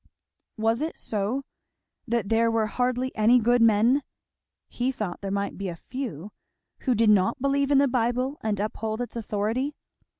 Was 0.57 0.81
it 0.81 0.97
so? 0.97 1.43
that 2.07 2.29
there 2.29 2.49
were 2.49 2.65
hardly 2.65 3.15
any 3.15 3.37
good 3.37 3.61
men 3.61 4.01
(he 4.67 4.91
thought 4.91 5.21
there 5.21 5.29
might 5.29 5.59
be 5.59 5.67
a 5.69 5.75
few) 5.75 6.31
who 6.79 6.95
did 6.95 7.11
not 7.11 7.39
believe 7.39 7.69
in 7.69 7.77
the 7.77 7.87
Bible 7.87 8.39
and 8.41 8.59
uphold 8.59 8.99
its 8.99 9.15
authority? 9.15 9.75